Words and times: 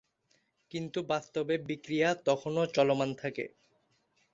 কিন্তু 0.71 0.99
বাস্তবে 1.07 1.55
বিক্রিয়া 1.67 2.09
তখনো 2.25 2.61
চলমান 2.75 3.09
থাকে। 3.15 3.45